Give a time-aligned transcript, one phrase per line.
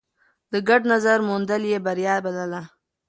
[0.51, 2.61] د ګډ نظر موندل يې بريا بلله.